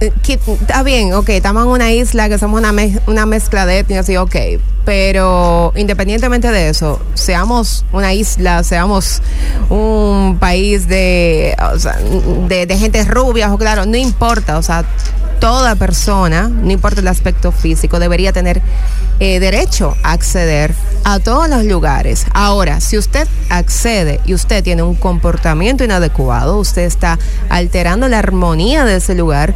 eh, 0.00 0.10
está 0.26 0.82
bien, 0.82 1.12
ok, 1.12 1.28
estamos 1.28 1.64
en 1.64 1.68
una 1.68 1.92
isla 1.92 2.30
que 2.30 2.38
somos 2.38 2.58
una, 2.58 2.72
una 3.06 3.26
mezcla 3.26 3.66
de 3.66 3.80
etnias 3.80 4.08
y 4.08 4.16
ok, 4.16 4.34
pero 4.86 5.74
independientemente 5.76 6.50
de 6.50 6.70
eso, 6.70 6.98
seamos 7.12 7.84
una 7.92 8.14
isla, 8.14 8.64
seamos 8.64 9.20
un 9.68 10.38
país 10.40 10.88
de, 10.88 11.54
de, 12.48 12.64
de 12.64 12.78
gente 12.78 13.04
rubia, 13.04 13.52
o 13.52 13.58
claro, 13.58 13.84
no 13.84 13.98
importa, 13.98 14.56
o 14.56 14.62
sea, 14.62 14.86
toda 15.40 15.74
persona, 15.74 16.48
no 16.48 16.70
importa 16.70 17.02
el 17.02 17.08
aspecto 17.08 17.52
físico, 17.52 17.98
debería 17.98 18.32
tener 18.32 18.62
eh, 19.20 19.38
derecho 19.40 19.96
a 20.02 20.12
acceder 20.12 20.74
a 21.04 21.18
todos 21.18 21.48
los 21.48 21.64
lugares. 21.64 22.26
Ahora, 22.32 22.80
si 22.80 22.96
usted 22.98 23.26
accede 23.50 24.20
y 24.24 24.34
usted 24.34 24.62
tiene 24.62 24.82
un 24.82 24.94
comportamiento 24.94 25.84
inadecuado, 25.84 26.58
usted 26.58 26.82
está 26.82 27.18
alterando 27.48 28.08
la 28.08 28.18
armonía 28.18 28.84
de 28.84 28.96
ese 28.96 29.14
lugar, 29.14 29.54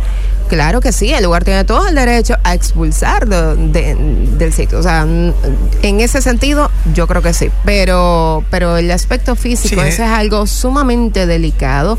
claro 0.49 0.81
que 0.81 0.93
sí, 0.93 1.13
el 1.13 1.25
lugar 1.25 1.45
tiene 1.45 1.65
todo 1.65 1.87
el 1.89 1.95
derecho 1.95 2.35
a 2.45 2.55
expulsarlo 2.55 3.55
de- 3.57 3.95
del 4.39 4.53
sitio. 4.53 4.79
O 4.79 4.83
sea, 4.83 5.03
en 5.03 6.01
ese 6.01 6.21
sentido, 6.23 6.71
yo 6.95 7.07
creo 7.07 7.23
que 7.23 7.33
sí. 7.33 7.51
Pero, 7.65 8.45
pero 8.51 8.77
el 8.77 8.91
aspecto 8.91 9.37
físico, 9.37 9.81
Sí, 9.81 9.87
eh. 9.87 9.91
es 9.91 10.01
algo 10.01 10.47
sumamente 10.47 11.27
delicado. 11.27 11.99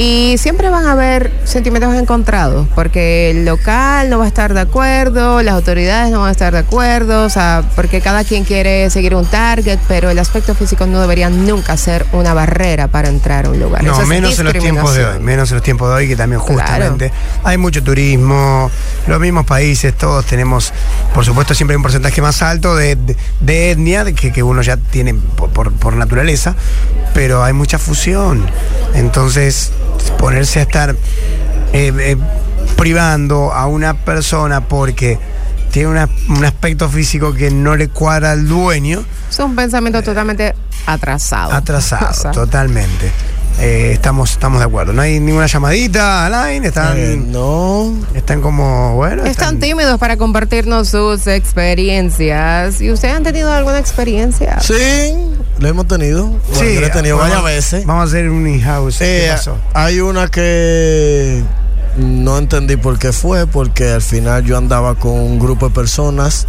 Y 0.00 0.36
siempre 0.38 0.70
van 0.70 0.86
a 0.86 0.92
haber 0.92 1.32
sentimientos 1.42 1.92
encontrados, 1.96 2.68
porque 2.76 3.30
el 3.32 3.44
local 3.44 4.08
no 4.10 4.20
va 4.20 4.26
a 4.26 4.28
estar 4.28 4.54
de 4.54 4.60
acuerdo, 4.60 5.42
las 5.42 5.54
autoridades 5.56 6.12
no 6.12 6.20
van 6.20 6.28
a 6.28 6.30
estar 6.30 6.52
de 6.52 6.60
acuerdo, 6.60 7.24
o 7.24 7.28
sea, 7.28 7.64
porque 7.74 8.00
cada 8.00 8.22
quien 8.22 8.44
quiere 8.44 8.90
seguir 8.90 9.16
un 9.16 9.26
target, 9.26 9.80
pero 9.88 10.08
el 10.08 10.20
aspecto 10.20 10.54
físico 10.54 10.86
no 10.86 11.00
debería 11.00 11.30
nunca 11.30 11.76
ser 11.76 12.06
una 12.12 12.32
barrera 12.32 12.86
para 12.86 13.08
entrar 13.08 13.46
a 13.46 13.50
un 13.50 13.58
lugar. 13.58 13.82
No, 13.82 14.06
menos 14.06 14.38
en 14.38 14.44
los 14.44 14.54
tiempos 14.54 14.94
de 14.94 15.04
hoy, 15.04 15.18
menos 15.18 15.50
en 15.50 15.56
los 15.56 15.64
tiempos 15.64 15.88
de 15.88 15.94
hoy 15.96 16.06
que 16.08 16.14
también 16.14 16.40
Claro. 16.42 16.60
justamente 16.62 17.10
hay 17.42 17.58
mucho 17.58 17.82
turismo, 17.82 18.70
los 19.08 19.18
mismos 19.18 19.46
países, 19.46 19.94
todos 19.96 20.24
tenemos, 20.26 20.72
por 21.12 21.24
supuesto 21.24 21.54
siempre 21.54 21.72
hay 21.74 21.78
un 21.78 21.82
porcentaje 21.82 22.22
más 22.22 22.40
alto 22.42 22.76
de, 22.76 22.94
de- 22.94 23.16
de 23.40 23.70
etnia 23.72 24.04
que, 24.12 24.32
que 24.32 24.44
uno 24.44 24.62
ya 24.62 24.76
tiene 24.76 25.14
por, 25.14 25.50
por- 25.50 25.72
por 25.72 25.94
naturaleza, 25.96 26.54
pero 27.14 27.42
hay 27.42 27.52
mucha 27.52 27.80
fusión. 27.80 28.46
Entonces, 28.94 29.72
ponerse 30.18 30.58
a 30.60 30.62
estar 30.62 30.90
eh, 31.72 31.92
eh, 31.98 32.16
privando 32.76 33.52
a 33.52 33.66
una 33.66 33.94
persona 33.94 34.62
porque 34.68 35.18
tiene 35.70 35.88
una- 35.88 36.08
un 36.28 36.44
aspecto 36.44 36.88
físico 36.88 37.32
que 37.34 37.50
no 37.50 37.76
le 37.76 37.88
cuadra 37.88 38.32
al 38.32 38.48
dueño, 38.48 39.04
Es 39.30 39.38
un 39.38 39.54
pensamiento 39.54 40.02
totalmente 40.02 40.54
atrasado. 40.86 41.52
atrasado, 41.52 42.08
O 42.10 42.14
sea, 42.14 42.30
totalmente. 42.32 43.10
eh, 43.60 43.90
estamos, 43.92 44.30
estamos 44.32 44.60
de 44.60 44.66
acuerdo. 44.66 44.92
No 44.92 45.02
hay 45.02 45.18
ninguna 45.20 45.46
llamadita, 45.46 46.24
Alain, 46.26 46.64
están, 46.64 46.96
Eh, 46.96 47.16
no. 47.22 47.92
están 48.14 48.40
como, 48.40 48.94
bueno, 48.94 49.24
Están 49.26 49.58
tímidos 49.58 49.98
para 49.98 50.16
compartirnos 50.16 50.88
sus 50.88 51.26
experiencias. 51.26 52.80
¿Y 52.80 52.90
ustedes 52.90 53.14
han 53.14 53.24
tenido 53.24 53.52
alguna 53.52 53.78
experiencia? 53.78 54.58
Sí, 54.60 55.14
lo 55.58 55.68
hemos 55.68 55.86
tenido. 55.86 56.26
Bueno, 56.26 56.40
Sí, 56.52 56.78
lo 56.78 56.86
he 56.86 56.90
tenido 56.90 57.16
vamos- 57.16 57.30
varias 57.42 57.54
veces. 57.56 57.86
Vamos 57.86 58.02
a 58.02 58.04
hacer 58.06 58.30
un 58.30 58.46
in-house. 58.46 58.98
¿Qué 58.98 59.30
Eh, 59.30 59.36
hay 59.74 60.00
una 60.00 60.28
que 60.28 61.42
no 61.96 62.38
entendí 62.38 62.76
por 62.76 62.98
qué 62.98 63.12
fue, 63.12 63.46
porque 63.46 63.90
al 63.92 64.02
final 64.02 64.44
yo 64.44 64.56
andaba 64.56 64.94
con 64.94 65.12
un 65.12 65.38
grupo 65.38 65.68
de 65.68 65.74
personas 65.74 66.46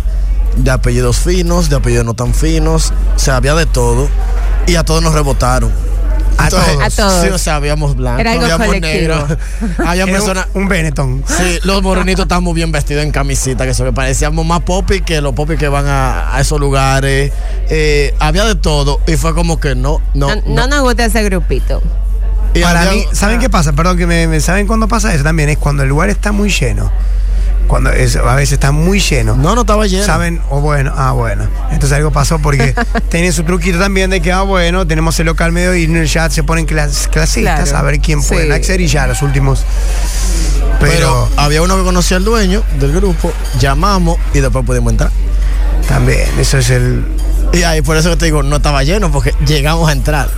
de 0.55 0.71
apellidos 0.71 1.17
finos, 1.19 1.69
de 1.69 1.75
apellidos 1.77 2.05
no 2.05 2.13
tan 2.13 2.33
finos, 2.33 2.91
o 3.15 3.19
sea, 3.19 3.35
había 3.37 3.55
de 3.55 3.65
todo, 3.65 4.07
y 4.67 4.75
a 4.75 4.83
todos 4.83 5.01
nos 5.01 5.13
rebotaron. 5.13 5.71
A 6.46 6.50
todos. 6.50 6.81
A 6.81 6.89
todos. 6.89 7.22
Sí, 7.24 7.27
o 7.29 7.38
sea, 7.38 7.55
habíamos 7.55 7.96
blancos, 7.96 8.19
Era 8.22 8.31
algo 8.34 8.43
habíamos 8.46 8.81
negros, 8.81 9.24
había 9.86 10.05
personas... 10.05 10.48
un, 10.53 10.63
un 10.63 10.69
Benetton. 10.69 11.24
Sí, 11.27 11.60
los 11.63 11.81
morenitos 11.81 12.24
están 12.24 12.43
muy 12.43 12.53
bien 12.53 12.72
vestidos 12.72 13.03
en 13.03 13.12
camisita, 13.12 13.65
que 13.65 13.74
se 13.74 13.84
me 13.84 13.93
parecíamos 13.93 14.46
más 14.46 14.62
popi 14.62 15.01
que 15.01 15.22
los 15.22 15.34
popis 15.34 15.58
que 15.60 15.67
van 15.67 15.88
a, 15.88 16.36
a 16.36 16.41
esos 16.41 16.60
lugares. 16.60 17.31
Eh, 17.69 18.13
había 18.19 18.46
de 18.46 18.55
todo 18.55 19.00
y 19.08 19.15
fue 19.15 19.34
como 19.36 19.60
que 19.60 19.75
no, 19.75 20.01
no. 20.13 20.34
No, 20.36 20.41
no 20.46 20.67
nos 20.67 20.81
gusta 20.81 21.05
ese 21.05 21.24
grupito. 21.24 21.81
Y 22.53 22.62
Para 22.62 22.81
había- 22.81 22.93
mí, 22.93 23.05
¿saben 23.13 23.39
qué 23.39 23.50
pasa? 23.50 23.74
Perdón 23.74 23.98
que 23.98 24.08
me, 24.08 24.27
me- 24.27 24.39
¿saben 24.39 24.65
cuándo 24.65 24.88
pasa 24.88 25.13
eso 25.13 25.24
también? 25.24 25.50
Es 25.50 25.58
cuando 25.60 25.84
el 25.84 25.89
lugar 25.89 26.10
está 26.10 26.31
muy 26.31 26.50
lleno. 26.50 26.91
Cuando 27.69 27.91
es, 27.91 28.15
a 28.15 28.33
veces 28.35 28.53
está 28.53 28.71
muy 28.71 28.99
lleno. 28.99 29.35
No, 29.35 29.53
no 29.53 29.61
estaba 29.61 29.85
lleno. 29.85 30.03
¿Saben? 30.03 30.41
O 30.49 30.59
bueno, 30.59 30.91
ah, 30.97 31.11
bueno. 31.11 31.47
Entonces 31.71 31.95
algo 31.95 32.09
pasó 32.11 32.39
porque 32.39 32.73
tienen 33.09 33.31
su 33.31 33.43
truquito 33.43 33.77
también 33.77 34.09
de 34.09 34.21
que, 34.21 34.31
ah, 34.31 34.41
bueno, 34.41 34.85
tenemos 34.88 35.17
el 35.19 35.27
local 35.27 35.51
medio 35.51 35.75
y 35.75 35.83
en 35.83 35.95
el 35.95 36.09
chat 36.09 36.31
se 36.31 36.41
ponen 36.43 36.65
clas- 36.65 37.07
clasistas 37.09 37.69
Claro. 37.69 37.77
a 37.77 37.81
ver 37.83 37.99
quién 37.99 38.23
Sí. 38.23 38.29
puede 38.33 38.51
acceder 38.51 38.81
y 38.81 38.88
ya 38.88 39.05
los 39.05 39.21
últimos. 39.21 39.63
Pero, 40.79 40.91
Pero, 40.93 41.29
había 41.38 41.61
uno 41.61 41.77
que 41.77 41.83
conocía 41.83 42.17
al 42.17 42.23
dueño 42.25 42.63
del 42.79 42.91
grupo, 42.93 43.31
llamamos 43.59 44.17
y 44.33 44.39
después 44.39 44.65
pudimos 44.65 44.91
entrar. 44.91 45.11
también, 45.88 46.27
eso 46.39 46.57
es 46.57 46.69
el. 46.71 47.05
Y 47.53 47.63
ahí 47.63 47.81
por 47.83 47.97
eso 47.97 48.09
que 48.11 48.15
te 48.15 48.25
digo, 48.25 48.41
no 48.43 48.55
estaba 48.57 48.83
lleno 48.83 49.11
porque 49.11 49.33
llegamos 49.45 49.89
a 49.89 49.91
entrar. 49.91 50.29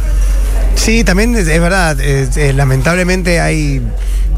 Sí, 0.81 1.03
también 1.03 1.35
es, 1.35 1.45
verdad. 1.45 1.95
lamentablemente 2.55 3.39
hay, 3.39 3.83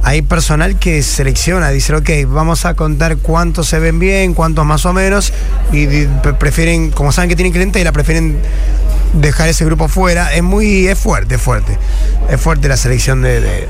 hay 0.04 0.22
personal 0.24 0.78
que 0.78 1.02
selecciona, 1.02 1.70
dice, 1.70 1.96
ok, 1.96 2.10
vamos 2.28 2.66
a 2.66 2.74
contar 2.74 3.16
cuántos 3.16 3.70
se 3.70 3.80
ven 3.80 3.98
bien, 3.98 4.34
cuántos 4.34 4.66
más 4.66 4.86
o 4.86 4.92
menos, 4.92 5.32
y 5.72 5.88
prefieren, 6.38 6.92
como 6.92 7.14
saben 7.14 7.30
que 7.30 7.38
tienen 7.38 7.54
clientela, 7.54 7.94
prefieren 7.94 8.40
dejar 9.14 9.48
ese 9.48 9.64
grupo 9.64 9.88
fuera. 9.88 10.34
Es 10.34 10.44
muy, 10.44 10.86
es 10.88 11.00
fuerte, 11.00 11.36
es 11.36 11.42
fuerte. 11.42 11.78
Es 12.30 12.42
fuerte 12.42 12.68
la 12.68 12.76
selección 12.76 13.22
de- 13.22 13.70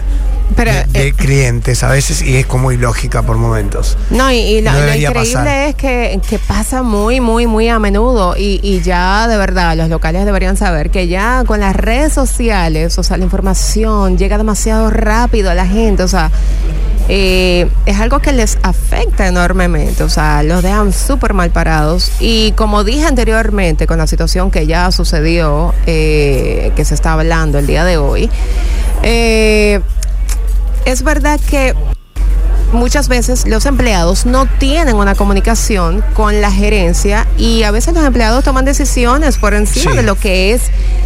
Pero, 0.56 0.72
de- 0.72 0.84
de 0.86 1.08
eh, 1.08 1.14
clientes 1.14 1.84
a 1.84 1.88
veces 1.90 2.22
y 2.22 2.36
es 2.36 2.46
como 2.46 2.72
ilógica 2.72 3.24
por 3.24 3.38
momentos. 3.38 3.98
No, 4.12 4.32
y, 4.32 4.36
y 4.38 4.62
lo, 4.62 4.72
No 4.72 4.78
lo 4.78 4.86
debería 4.86 5.10
increíble 5.10 5.34
pasar. 5.36 5.70
es 5.70 5.76
que, 5.76 6.20
que 6.30 6.40
pasa 6.40 6.84
muy, 6.84 7.20
muy, 7.20 7.48
muy 7.48 7.70
a 7.70 7.80
menudo. 7.80 8.36
Y, 8.38 8.60
y 8.62 8.82
ya 8.82 9.28
de 9.28 9.38
verdad 9.38 9.76
los 9.76 9.90
locales 9.90 10.26
deberían 10.26 10.56
saber 10.58 10.92
que 10.92 11.08
ya 11.08 11.44
con 11.48 11.60
las 11.60 11.76
redes 11.76 12.14
sociales, 12.14 12.98
o 13.00 13.04
sea, 13.04 13.18
la 13.18 13.24
información 13.24 14.18
llega 14.18 14.38
demasiado 14.38 14.90
rápido 14.90 15.50
a 15.50 15.56
la 15.56 15.66
gente, 15.66 16.04
o 16.04 16.08
sea, 16.08 16.30
eh, 17.10 17.68
es 17.86 18.00
algo 18.00 18.20
que 18.20 18.32
les 18.32 18.58
afecta 18.64 19.28
enormemente, 19.28 20.04
o 20.04 20.10
sea, 20.10 20.42
los 20.44 20.62
dejan 20.64 20.94
súper 20.94 21.34
mal 21.34 21.50
parados. 21.50 22.12
Y 22.20 22.52
como 22.54 22.84
dije 22.84 23.06
anteriormente 23.06 23.88
con 23.88 23.98
la 23.98 24.08
situación 24.08 24.52
que 24.52 24.68
ya 24.68 24.92
sucedió, 24.92 25.74
eh, 25.88 26.72
que 26.76 26.86
se 26.86 26.94
está 26.94 27.14
hablando 27.14 27.58
el 27.60 27.68
día 27.68 27.84
de 27.84 27.98
hoy, 27.98 28.30
eh, 29.02 29.82
es 30.86 31.04
verdad 31.04 31.40
que 31.50 31.74
muchas 32.72 33.08
veces 33.08 33.46
los 33.48 33.68
empleados 33.68 34.26
no 34.26 34.48
tienen 34.48 34.96
una 34.96 35.14
comunicación 35.14 36.04
con 36.16 36.42
la 36.42 36.52
gerencia 36.52 37.28
y 37.38 37.62
a 37.62 37.70
veces 37.70 37.94
los 37.94 38.04
empleados 38.04 38.44
toman 38.44 38.66
decisiones 38.66 39.38
por 39.38 39.54
encima 39.54 39.92
Sí. 39.92 39.98
de 39.98 40.02
lo 40.04 40.16
que 40.16 40.54
es 40.54 40.64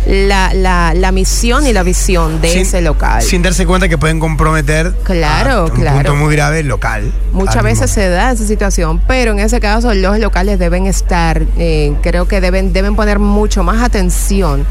la, 0.07 0.53
la- 0.53 0.93
la 0.93 1.11
misión 1.11 1.67
y 1.67 1.73
la 1.73 1.83
visión 1.83 2.39
de 2.39 2.51
Sin- 2.51 2.61
ese 2.61 2.79
local. 2.81 3.21
Sin 3.21 3.41
darse 3.41 3.65
cuenta 3.65 3.89
que 3.89 3.97
pueden 3.97 4.21
comprometer 4.21 4.93
Claro, 5.03 5.51
a 5.51 5.63
un 5.65 5.69
claro. 5.71 5.95
punto 5.97 6.15
muy 6.15 6.33
grave 6.33 6.61
el 6.61 6.69
local. 6.69 7.11
Muchas 7.33 7.61
veces 7.61 7.91
se 7.91 8.07
da 8.07 8.31
esa 8.31 8.45
situación, 8.45 9.01
pero 9.05 9.33
en 9.33 9.39
ese 9.39 9.59
caso 9.59 9.93
los 9.93 10.19
locales 10.19 10.59
deben 10.59 10.85
estar, 10.87 11.41
eh, 11.57 11.93
creo 12.01 12.29
que 12.29 12.39
deben, 12.39 12.71
deben 12.71 12.95
poner 12.95 13.19
mucho 13.19 13.63
más 13.63 13.83
atención 13.83 14.65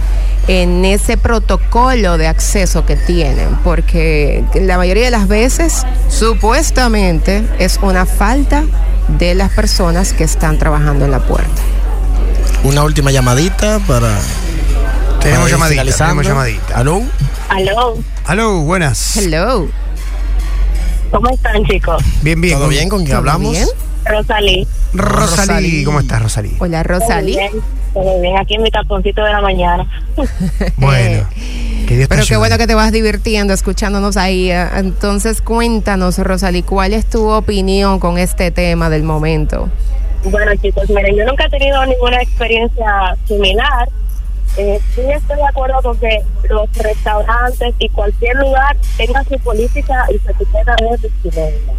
en 0.49 0.85
ese 0.85 1.17
protocolo 1.17 2.19
de 2.19 2.29
acceso 2.29 2.87
que 2.87 2.97
tienen, 2.97 3.57
porque 3.65 4.45
la 4.55 4.77
mayoría 4.77 5.05
de 5.07 5.11
las 5.11 5.29
veces 5.29 5.83
supuestamente 6.09 7.45
es 7.59 7.79
una 7.83 8.07
falta 8.07 8.65
de 9.19 9.35
las 9.35 9.51
personas 9.51 10.13
que 10.13 10.25
están 10.25 10.59
trabajando 10.59 11.05
en 11.05 11.11
la 11.11 11.21
puerta. 11.21 11.63
Una 12.65 12.83
última 12.85 13.11
llamadita 13.11 13.81
para. 13.87 14.19
Tenemos 15.21 15.51
llamadita, 15.51 15.85
tenemos 15.85 16.27
llamadita. 16.27 16.77
¿Aló? 16.77 17.03
Aló, 17.49 17.97
Aló, 18.25 18.61
buenas. 18.61 19.17
Hello. 19.17 19.69
¿cómo 21.11 21.31
están 21.31 21.65
chicos? 21.65 22.03
Bien, 22.23 22.41
bien. 22.41 22.59
¿Todo 22.59 22.69
bien? 22.69 22.89
¿Con 22.89 22.99
quién 23.01 23.11
¿Todo 23.11 23.19
hablamos? 23.19 23.53
bien? 23.53 23.69
Rosalí. 24.05 24.67
Rosalí. 24.93 25.85
¿cómo 25.85 26.01
estás, 26.01 26.23
Rosalí? 26.23 26.57
Hola 26.59 26.83
Rosalí. 26.83 27.39
Bien, 28.01 28.05
todo 28.13 28.21
bien, 28.21 28.37
aquí 28.39 28.55
en 28.55 28.63
mi 28.63 28.71
taponcito 28.71 29.23
de 29.25 29.33
la 29.33 29.41
mañana. 29.41 29.87
Bueno, 30.77 31.27
que 31.89 31.97
Dios 31.97 32.09
te 32.09 32.15
Pero 32.15 32.23
qué 32.23 32.35
ayude. 32.35 32.37
bueno 32.39 32.59
que 32.59 32.67
te 32.67 32.75
vas 32.75 32.93
divirtiendo 32.93 33.53
escuchándonos 33.55 34.17
ahí. 34.17 34.51
eh. 34.51 34.67
Entonces 34.77 35.41
cuéntanos, 35.41 36.19
Rosalí, 36.19 36.63
¿cuál 36.63 36.93
es 36.93 37.07
tu 37.07 37.29
opinión 37.31 37.99
con 37.99 38.19
este 38.19 38.51
tema 38.51 38.89
del 38.91 39.03
momento? 39.03 39.69
Bueno, 40.25 40.51
chicos, 40.61 40.89
miren, 40.91 41.17
yo 41.17 41.25
nunca 41.25 41.45
he 41.47 41.51
tenido 41.51 41.85
ninguna 41.87 42.21
experiencia 42.23 43.17
similar. 43.27 43.89
Eh, 44.57 44.81
sí 44.95 45.03
estoy 45.03 45.37
de 45.37 45.45
acuerdo 45.45 45.81
con 45.83 45.99
que 45.99 46.19
los 46.49 46.73
restaurantes 46.75 47.75
y 47.79 47.89
cualquier 47.91 48.37
lugar 48.37 48.77
tenga 48.97 49.23
su 49.25 49.39
política 49.41 50.07
y 50.09 50.19
su 50.19 50.31
etiqueta 50.31 50.75
de 50.81 50.91
vestimenta. 50.91 51.73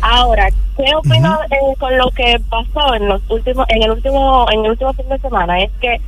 Ahora, 0.00 0.48
¿qué 0.76 0.84
opino 0.94 1.38
eh, 1.50 1.76
con 1.78 1.96
lo 1.96 2.10
que 2.10 2.40
pasó 2.48 2.94
en 2.94 3.08
los 3.08 3.22
últimos, 3.30 3.66
en 3.68 3.82
el 3.82 3.90
último, 3.90 4.46
en 4.50 4.64
el 4.64 4.70
último 4.72 4.92
fin 4.92 5.08
de 5.08 5.18
semana? 5.18 5.60
Es 5.60 5.70
que 5.80 6.00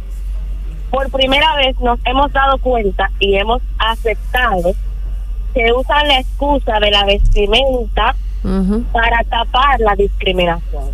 por 0.91 1.11
primera 1.11 1.55
vez 1.57 1.79
nos 1.81 1.99
hemos 2.05 2.33
dado 2.33 2.59
cuenta 2.59 3.11
y 3.19 3.37
hemos 3.37 3.63
aceptado 3.79 4.73
que 5.55 5.73
usan 5.73 6.09
la 6.09 6.21
excusa 6.21 6.79
de 6.81 6.91
la 6.91 7.05
vestimenta 7.05 8.15
para 8.93 9.25
tapar 9.25 9.81
la 9.81 9.95
discriminación. 9.95 10.85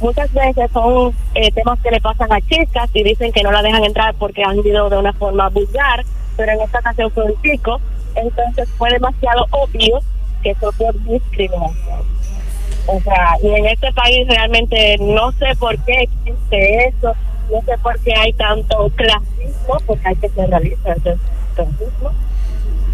Muchas 0.00 0.32
veces 0.32 0.70
son 0.72 1.12
eh, 1.34 1.50
temas 1.50 1.80
que 1.80 1.90
le 1.90 2.00
pasan 2.00 2.32
a 2.32 2.40
chicas 2.42 2.88
y 2.94 3.02
dicen 3.02 3.32
que 3.32 3.42
no 3.42 3.50
la 3.50 3.62
dejan 3.62 3.82
entrar 3.82 4.14
porque 4.14 4.44
han 4.44 4.58
ido 4.58 4.88
de 4.88 4.98
una 4.98 5.12
forma 5.14 5.48
vulgar, 5.48 6.04
pero 6.36 6.52
en 6.52 6.60
esta 6.60 6.78
ocasión 6.78 7.10
fue 7.10 7.24
un 7.24 7.42
chico, 7.42 7.80
entonces 8.14 8.68
fue 8.76 8.90
demasiado 8.90 9.46
obvio 9.50 10.00
que 10.42 10.54
fue 10.56 10.72
por 10.72 10.94
discriminación. 11.04 12.02
O 12.86 13.00
sea, 13.00 13.36
y 13.42 13.48
en 13.48 13.66
este 13.66 13.92
país 13.92 14.26
realmente 14.28 14.96
no 14.98 15.30
sé 15.32 15.54
por 15.58 15.76
qué 15.84 16.02
existe 16.02 16.88
eso, 16.88 17.14
no 17.50 17.60
sé 17.62 17.76
por 17.82 17.98
qué 18.00 18.14
hay 18.14 18.32
tanto 18.32 18.90
clasismo, 18.96 19.76
porque 19.86 20.08
hay 20.08 20.16
que 20.16 20.28
eso 20.28 21.10
es 21.10 21.18
clasismo, 21.54 22.10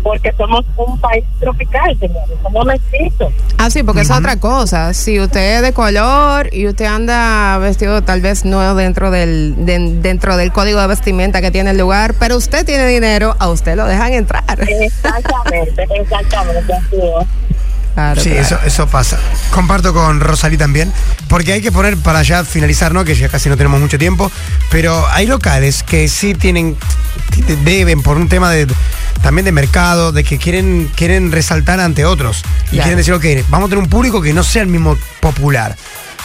porque 0.04 0.32
somos 0.37 0.64
un 0.76 1.00
país 1.00 1.25
tropical, 1.40 1.99
señores, 1.99 2.37
somos 2.42 2.64
mestizos. 2.66 3.32
Ah, 3.58 3.70
sí, 3.70 3.82
porque 3.82 4.02
es 4.02 4.11
otra 4.11 4.38
cosa. 4.38 4.92
Si 4.94 5.18
usted 5.18 5.56
es 5.56 5.62
de 5.62 5.73
color 5.73 6.50
y 6.52 6.66
usted 6.68 6.84
anda 6.84 7.58
vestido 7.58 8.02
tal 8.02 8.20
vez 8.20 8.44
no 8.44 8.75
dentro 8.76 9.11
del 9.11 9.54
de- 9.66 9.99
dentro 10.00 10.37
del 10.37 10.52
código 10.52 10.80
de 10.80 10.87
vestimenta 10.87 11.40
que 11.40 11.50
tiene 11.50 11.70
el 11.70 11.78
lugar, 11.78 12.14
pero 12.20 12.37
usted 12.37 12.64
tiene 12.66 12.87
dinero, 12.87 13.34
a 13.38 13.49
usted 13.49 13.75
lo 13.76 13.87
dejan 13.87 14.12
entrar. 14.12 14.44
Exactamente, 14.61 15.87
exactamente, 16.00 16.73
así 16.73 16.96
es. 16.96 17.26
Claro, 17.95 18.21
Sí, 18.21 18.31
claro. 18.31 18.43
eso, 18.45 18.59
eso 18.67 18.87
pasa. 18.89 19.19
Comparto 19.53 19.95
con 19.95 20.19
Rosalí 20.21 20.57
también, 20.57 20.93
porque 21.29 21.53
hay 21.53 21.63
que 21.63 21.71
poner 21.71 21.97
para 21.97 22.23
ya 22.23 22.45
finalizar, 22.45 22.93
¿no? 22.93 23.05
Que 23.05 23.15
ya 23.15 23.29
casi 23.29 23.49
no 23.49 23.57
tenemos 23.57 23.81
mucho 23.81 23.99
tiempo, 23.99 24.31
pero 24.71 25.07
hay 25.11 25.27
locales 25.27 25.83
que 25.85 26.09
sí 26.09 26.35
tienen, 26.35 26.77
deben 27.65 28.03
por 28.03 28.17
un 28.17 28.29
tema 28.29 28.51
de 28.51 28.67
también 29.23 29.45
de 29.45 29.53
mercado, 29.53 30.11
de 30.13 30.25
que 30.25 30.39
quieren, 30.39 30.91
quieren 30.97 31.31
resaltar 31.33 31.81
ante 31.81 32.05
otros 32.05 32.43
y 32.67 32.71
Claro. 32.77 32.83
quieren 32.83 32.97
decir, 32.99 33.15
ok, 33.15 33.49
vamos 33.49 33.69
a 33.69 33.71
tener 33.71 33.83
un 33.85 33.89
público 33.91 34.21
que 34.21 34.33
no 34.35 34.43
sea 34.43 34.63
el 34.63 34.69
mismo 34.69 34.99
popular. 35.21 35.77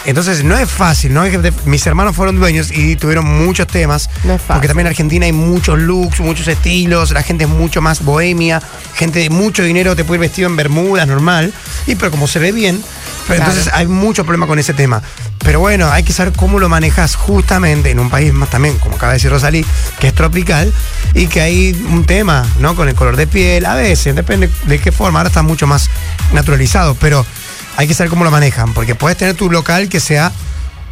Entonces 0.06 0.44
no 0.44 0.58
es 0.58 0.70
fácil, 0.70 1.14
¿no? 1.14 1.24
Mis 1.66 1.86
hermanos 1.86 2.16
fueron 2.16 2.40
dueños 2.40 2.72
y 2.72 2.96
tuvieron 2.96 3.26
muchos 3.26 3.68
temas. 3.68 4.10
No 4.24 4.34
es 4.34 4.42
fácil. 4.42 4.54
Porque 4.56 4.68
también 4.68 4.88
en 4.88 4.92
Argentina 4.92 5.26
hay 5.26 5.34
muchos 5.34 5.78
looks, 5.78 6.20
muchos 6.22 6.48
estilos, 6.48 7.12
la 7.12 7.22
gente 7.22 7.44
es 7.44 7.50
mucho 7.50 7.82
más 7.82 8.04
bohemia, 8.04 8.62
gente 8.96 9.20
de 9.20 9.30
mucho 9.30 9.62
dinero 9.64 9.96
te 9.96 10.04
puede 10.06 10.18
ir 10.18 10.22
vestido 10.22 10.48
en 10.50 10.56
bermudas, 10.56 11.08
normal. 11.08 11.54
Y 11.86 11.96
pero 11.96 12.12
como 12.12 12.28
se 12.28 12.40
ve 12.40 12.52
bien, 12.52 12.82
pero 13.28 13.38
Claro. 13.38 13.52
entonces 13.52 13.74
hay 13.74 13.88
mucho 13.88 14.24
problema 14.24 14.48
con 14.48 14.58
ese 14.58 14.74
tema. 14.74 15.02
Pero 15.44 15.60
bueno, 15.60 15.90
hay 15.92 16.04
que 16.04 16.14
saber 16.14 16.34
cómo 16.34 16.60
lo 16.60 16.70
manejas 16.70 17.16
justamente 17.16 17.92
en 17.92 18.00
un 18.00 18.10
país 18.10 18.34
más 18.34 18.50
también, 18.50 18.78
como 18.78 18.96
acaba 18.96 19.12
de 19.14 19.18
decir 19.18 19.32
Rosalí, 19.32 19.66
que 20.00 20.08
es 20.08 20.14
tropical 20.14 20.72
y 21.14 21.28
que 21.28 21.42
hay 21.42 21.86
un 21.92 22.06
tema, 22.06 22.46
¿no? 22.60 22.76
Con 22.76 22.88
el 22.90 22.96
color 22.96 23.16
de 23.16 23.26
piel, 23.28 23.66
a 23.66 23.76
veces, 23.76 24.16
depende 24.16 24.50
de 24.66 24.80
qué 24.80 24.92
forma, 24.92 25.20
ahora 25.20 25.30
está 25.30 25.42
mucho 25.42 25.66
más 25.68 25.90
naturalizado, 26.34 26.96
pero 26.96 27.26
hay 27.80 27.88
que 27.88 27.94
saber 27.94 28.10
cómo 28.10 28.26
lo 28.26 28.32
manejan, 28.32 28.74
porque 28.74 28.94
puedes 28.94 29.18
tener 29.18 29.36
tu 29.36 29.50
local 29.50 29.88
que 29.88 30.02
sea, 30.02 30.34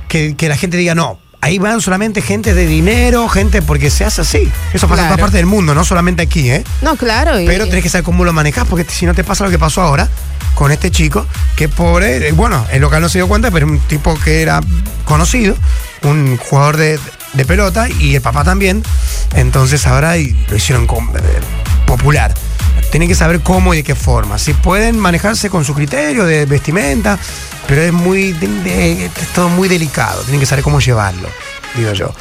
que, 0.08 0.36
que 0.38 0.48
la 0.48 0.56
gente 0.56 0.78
diga, 0.78 0.96
no, 0.96 1.20
ahí 1.42 1.60
van 1.60 1.82
solamente 1.82 2.22
gente 2.22 2.54
de 2.54 2.66
dinero, 2.66 3.28
gente, 3.28 3.62
porque 3.62 3.90
se 3.90 4.06
hace 4.06 4.22
así. 4.22 4.50
Eso 4.74 4.88
pasa 4.88 5.02
en 5.02 5.08
Claro. 5.08 5.16
todas 5.16 5.20
partes 5.20 5.34
del 5.34 5.48
mundo, 5.48 5.76
no 5.76 5.84
solamente 5.84 6.24
aquí, 6.24 6.50
¿eh? 6.50 6.64
No, 6.82 6.96
claro. 6.96 7.40
y- 7.42 7.46
Pero 7.46 7.66
tenés 7.68 7.84
que 7.84 7.90
saber 7.90 8.06
cómo 8.06 8.24
lo 8.24 8.32
manejas, 8.32 8.66
porque 8.70 8.86
si 8.90 9.06
no 9.06 9.14
te 9.14 9.26
pasa 9.26 9.44
lo 9.44 9.50
que 9.50 9.60
pasó 9.60 9.82
ahora 9.82 10.08
con 10.56 10.72
este 10.72 10.90
chico, 10.90 11.26
que 11.58 11.68
pobre, 11.68 12.30
eh, 12.30 12.32
bueno, 12.32 12.66
el 12.72 12.80
local 12.82 13.02
no 13.02 13.10
se 13.10 13.18
dio 13.18 13.28
cuenta, 13.28 13.52
pero 13.52 13.68
un 13.68 13.80
tipo 13.80 14.18
que 14.24 14.42
era 14.42 14.62
conocido, 15.04 15.58
un 16.04 16.38
jugador 16.38 16.78
de, 16.78 17.00
de 17.34 17.44
pelota 17.46 17.90
y 18.00 18.16
el 18.16 18.22
papá 18.22 18.46
también. 18.46 18.82
Entonces 19.36 19.86
ahora 19.88 20.18
y 20.18 20.32
lo 20.50 20.56
hicieron 20.56 20.88
com- 20.88 21.12
eh, 21.18 21.22
popular. 21.86 22.34
Tienen 22.92 23.10
que 23.10 23.16
saber 23.16 23.42
cómo 23.42 23.74
y 23.74 23.78
de 23.78 23.84
qué 23.84 23.96
forma. 23.96 24.38
Si 24.38 24.54
pueden 24.54 24.98
manejarse 24.98 25.50
con 25.50 25.66
su 25.66 25.74
criterio 25.74 26.26
de 26.26 26.46
vestimenta, 26.46 27.18
pero 27.68 27.82
es 27.82 27.92
muy 27.94 28.32
de- 28.34 28.48
de- 28.48 29.06
es 29.06 29.12
todo 29.36 29.50
muy 29.50 29.68
delicado. 29.68 30.22
Tienen 30.22 30.40
que 30.40 30.46
saber 30.46 30.64
cómo 30.64 30.80
llevarlo, 30.80 31.28
digo 31.76 31.92
yo. 31.94 32.14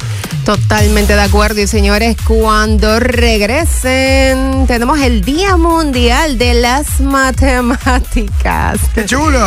Totalmente 0.43 1.13
de 1.15 1.21
acuerdo. 1.21 1.61
Y 1.61 1.67
señores, 1.67 2.15
cuando 2.25 2.99
regresen, 2.99 4.65
tenemos 4.67 4.99
el 5.01 5.21
Día 5.23 5.57
Mundial 5.57 6.37
de 6.37 6.53
las 6.53 6.99
Matemáticas. 7.01 8.79
¡Qué 8.93 9.05
chulo! 9.05 9.39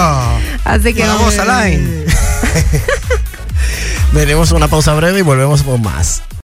Así 0.65 0.93
que 0.95 1.07
Vamos 1.07 1.39
a 1.39 1.65
line. 1.67 2.05
Venimos 4.13 4.51
a 4.53 4.57
una 4.57 4.69
pausa 4.69 4.93
breve 4.95 5.21
y 5.21 5.23
volvemos 5.23 5.63
con 5.63 5.81
más. 5.83 6.23